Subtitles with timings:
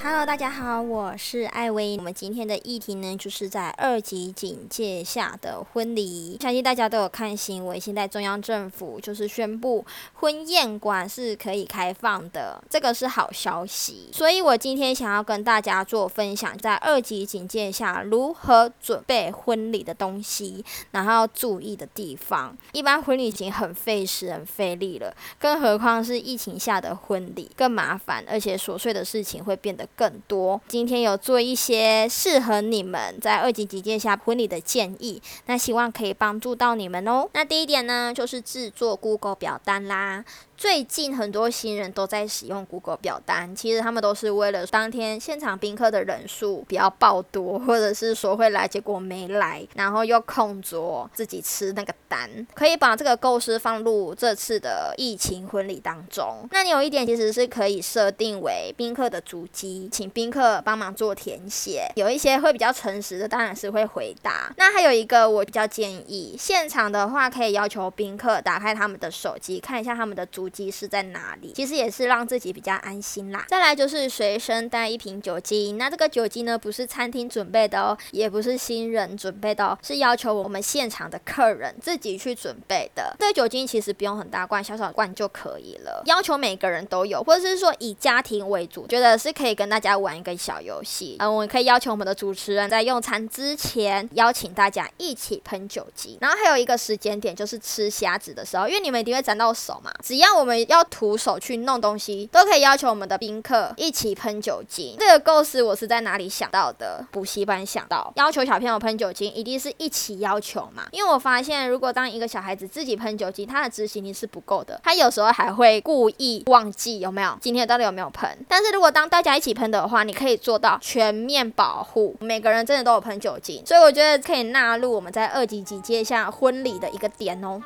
[0.00, 1.96] Hello，大家好，我是艾薇。
[1.98, 6.38] 我们今天的议题呢，就是在二级警戒下的婚礼。
[6.40, 14.08] 相信大家都有看新闻，现在中央政府就是宣布婚宴馆是可以开放的，这个是好消息。
[14.12, 22.56] 所以我今天想要跟大家做分享，在二级警戒下如何准备婚礼的东西，然后要注意的地方。
[22.72, 29.87] 一般婚礼已经很费时、很费力了，更何况是疫情下的婚礼，更麻烦，而且琐碎的事情会变得。
[29.96, 37.28] 更多，今天有做一些适合你们在二级警戒下婚礼的建议，那希望可以帮助到你们哦。
[37.32, 40.24] 那第一点呢，就是制作 Google 表单啦。
[40.58, 56.48] 最近很多新人都在使用 Google 表单，其实他们都是为了当天现场宾客的人数比较爆多，或者是说会来，结果没来，然后又空桌自己吃那个单，可以把这个构思放入这次的疫情婚礼当中。
[56.50, 64.52] 那你有一点其实是可以设定为宾客的主机，请宾客帮忙做填写，有一些会比较诚实的，当然是会回答。
[64.56, 70.58] 那还有一个我比较建议，现场的话可以要求宾客打开他们的手机，看一下他们的主主。
[70.58, 71.52] 机是在哪里？
[71.54, 73.44] 其实也是让自己比较安心啦。
[73.48, 83.14] 再来就是随身带一瓶酒精，那这个酒精呢，不是餐厅准备的哦，也不是新人准备的哦，是要求我们现场的客人自己去准备的。
[83.20, 86.02] 这个酒精其实不用很大罐，小小罐就可以了。
[86.06, 91.14] 要求每个人都有，或者是说以家庭为主，觉得是可以跟大家玩一个小游戏。
[91.20, 96.18] 嗯，我们可以要求我们的主持人在用餐之前邀请大家一起喷酒精。
[96.20, 104.96] 然后还有一个时间点就是吃虾子的时候，因为你们一定会沾到手嘛，只要我们要徒手去弄东西，都可以要求我们的宾客一起喷酒精。
[104.98, 107.04] 这个构思我是在哪里想到的？
[107.10, 110.84] 补习班想到，要求小朋友喷酒精，一定是一起要求嘛。
[110.92, 118.28] 因为我发现，如果当一个小孩子自己喷酒精，他的执行力是不够的，他有时候还会故意忘记有没有今天到底有没有喷。
[118.48, 123.62] 但是如果当大家一起喷的话，你可以做到全面保护，每个人真的都有喷酒精。
[123.66, 127.60] 所以我觉得可以纳入我们在二级警戒下婚礼的一个点哦。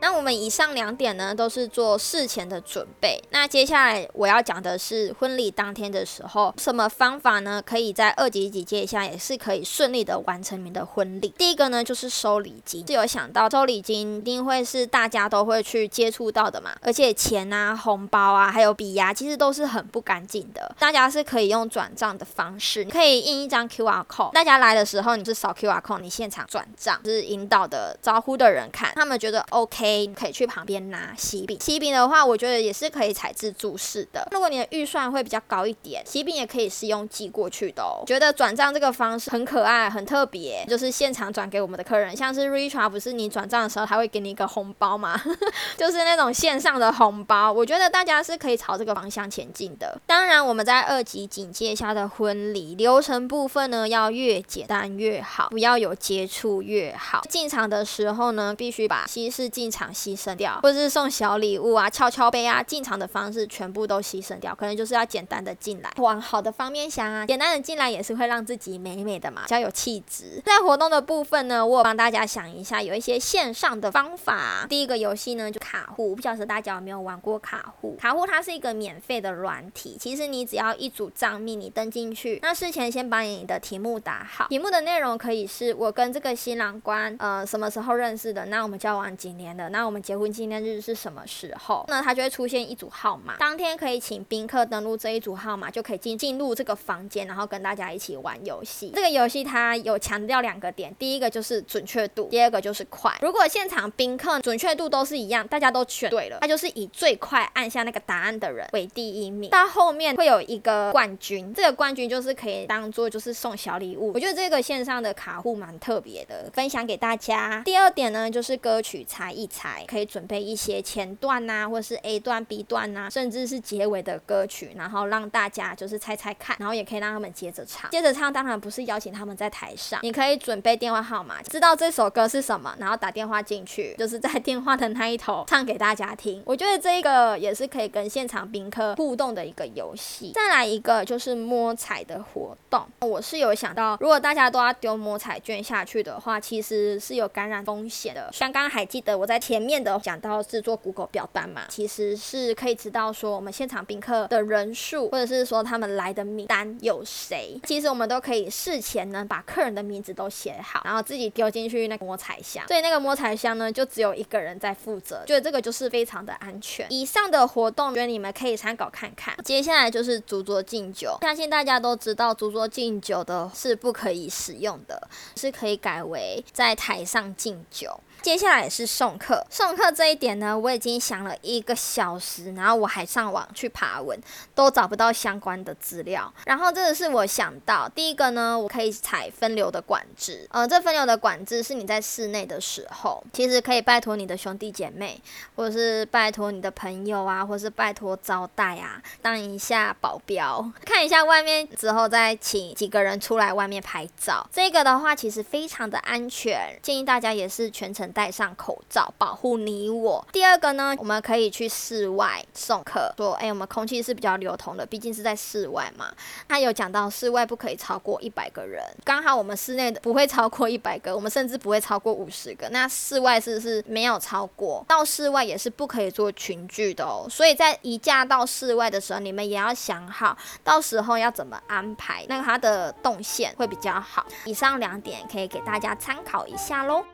[0.00, 3.22] 那我们以上两点呢，都是做事前的准备。
[3.30, 7.62] 那接下来我要讲的是婚礼当天的时候，什么方法呢？
[7.64, 11.34] 可以在二级警戒下也是可以顺利的完成您的婚礼。
[11.36, 12.86] 第一个呢，就是收礼金。
[12.86, 20.74] 是有想到收礼金一定会是大家都会去接触到的嘛，而且钱啊、红包啊，还有笔呀，其实都是很不干净的。
[20.78, 29.89] 大家是可以用转账的方式，你可以印一张 QR code，大家来的时候你是扫 QR code，你现场转账，就是引导的招呼的人看，他们觉得 OK。
[30.14, 34.26] 可以去旁边拿喜饼，喜饼的话，我觉得也是可以采自助式的。
[34.32, 38.02] 如果你的预算会比较高一点，喜饼也可以是用寄过去的哦。
[38.06, 42.16] 觉得转账这个方式很可爱，很特别，就是现场转给我们的客人。
[42.16, 45.20] 像是 Richard 不是你转账的时候，他会给你一个红包吗？
[45.78, 47.52] 就是那种线上的红包。
[47.52, 49.98] 我觉得大家是可以朝这个方向前进的。
[50.06, 57.22] 当然，我们在二级警戒下的婚礼流程部分呢，要越简单越好，不要有接触越好。
[57.28, 59.90] 进场的时候呢，必须把西式进场场。
[60.00, 65.90] 牺牲掉，或者是送小礼物啊、敲敲杯啊，进场的方式全部都牺牲掉，可能就是要简单的进来。
[65.96, 70.42] 往好的方面想啊，简单的进来也是会让自己美美的嘛，比较有气质。
[70.44, 74.66] 在活动的部分呢，我帮大家想一下，有一些线上的方法。
[74.68, 77.96] 第一个游戏呢，就卡户，不晓得大家有没有玩过卡户？
[77.98, 89.69] 卡户它是一个免费的软体，其实你只要一组账密，你登进去，那事前先把你的题目打好，题目的内容可以是我跟这个新郎官呃什么时候认识的，那我们交往几年的。
[89.70, 91.84] 那我们结婚纪念日是什么时候？
[91.88, 98.92] 那它就会出现一组号码，当天可以请宾客登录这一组号码，就可以进进入这个房间，然后跟大家一起玩游戏。
[98.94, 103.14] 这个游戏它有强调两个点，第一个就是准确度，第二个就是快。
[103.20, 109.50] 如果现场宾客准确度都是一样，大家都选对了，它就是以最快按下那个答案的人为第一名。
[109.50, 114.12] 到后面会有一个冠军，这个冠军就是可以当做就是送小礼物。
[114.14, 117.62] 我觉得这个线上的卡户蛮特别的，分享给大家。
[117.64, 119.48] 第二点呢，就是歌曲才艺。
[119.60, 127.90] 材，可以准备一些前段呐，或是 A 段、B 段呐，甚至是结尾的歌曲，然后让大家就是猜猜看，然后也可以让他们接着唱。
[127.90, 136.42] 接着唱当然不是邀请他们在台上，你可以准备电话号码，知道这首歌是什么，然后打电话进去，就是在电话的那一头唱给大家听。
[136.46, 140.32] 我觉得这个也是可以跟现场宾客互动的一个游戏。
[140.34, 148.30] 再来一个就是摸彩的活动，我是有想到，如果大家都要丢摸彩券下去的话，其实是有感染风险的。
[148.32, 157.60] 像刚刚还记得我在前面的讲到制作 Google 表单嘛，其实是可以知道说我们现场宾客的人数，或者是说他们来的名单有谁。
[157.64, 162.64] 其实我们都可以事前呢把客人的名字都写好，然后自己丢进去那个摸彩箱。
[162.68, 166.86] 所以那个摸彩箱呢就只有一个人在负责，觉得这个就是非常的安全。
[166.88, 169.36] 以上的活动，觉得你们可以参考看看。
[169.42, 177.98] 接下来就是主桌敬酒，相信大家都知道，主桌敬酒的是不可以使用的，是可以改为在台上敬酒。
[178.22, 184.18] 接下来是送客，送客这一点呢，我已经想了一个小时，然后我还上网去爬文，
[184.54, 186.32] 都找不到相关的资料。
[186.44, 195.20] 然后这个是我想到，第一个呢，我可以采分流的管制，呃，这分流的管制是你在室内的时候，其实可以拜托你的兄弟姐妹，
[195.56, 204.46] 或者是拜托你的朋友啊，或者是拜托招待啊，当一下保镖， 看一下外面之后再请几个人出来外面拍照。
[204.52, 208.10] 这个的话其实非常的安全，建议大家也是全程。
[208.12, 210.26] 戴上口罩，保护你我。
[210.32, 216.10] 第二个呢，我们可以去室外送客，说，哎，我们空气是比较流通的，毕竟是在室外嘛。
[216.48, 222.66] 他有讲到室外不可以超过一百个人，刚好我们室内的不会超过一百个，我们甚至不会超过五十个。
[222.70, 224.82] 那室外是不是没有超过？
[224.88, 227.26] 到室外也是不可以做群聚的哦。
[227.28, 230.34] 所以在移驾到室外的时候，你们也要想好，
[230.64, 234.24] 到时候要怎么安排，那它的动线会比较好。
[234.46, 237.04] 以上两点可以给大家参考一下喽。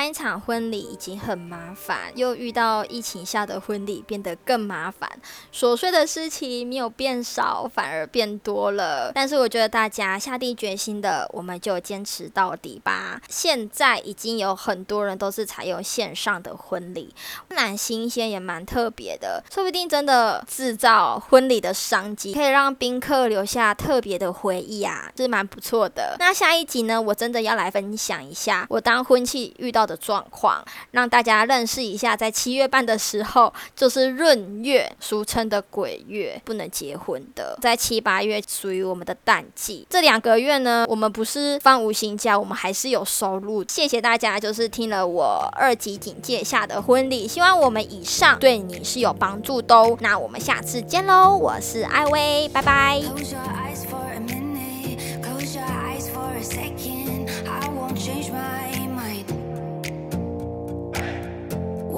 [0.00, 5.06] 办一场婚礼已经很麻烦，又遇到疫情下的婚礼变得更麻烦，
[5.52, 9.12] 琐碎的事情没有变少，反而变多了。
[9.14, 13.20] 但是我觉得大家下定决心的，我们就坚持到底吧。
[13.28, 17.14] 现在已经有很多人都是采用线上的婚礼，
[17.50, 26.16] 蛮新鲜也蛮特别的，说不定真的制造婚礼的商机，可以让宾客留下特别的回忆啊，是蛮不错的。
[26.18, 29.89] 那下一集呢，我真的要来分享一下我当婚庆遇到。
[29.90, 37.58] 的状况，让大家认识一下，在七月半的时候，就是闰月，俗称的鬼月，不能结婚的。
[37.60, 43.64] 在七八月属于我们的淡季，这两个月呢，我们不是放无薪假，我们还是有收入。
[43.68, 49.80] 谢谢大家，就是听了我二级警戒下的婚礼，希望我们以上对你是有帮助的。
[50.00, 53.00] 那我们下次见喽，我是艾薇，拜拜。
[53.00, 56.89] Close your eyes for a minute, close your eyes for a second.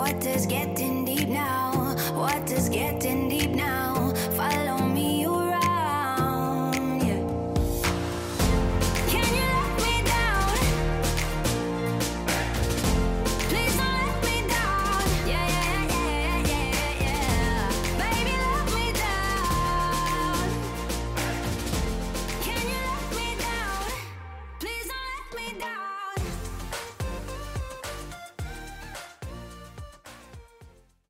[0.00, 1.94] What does getting deep now?
[2.14, 3.89] What does getting deep now?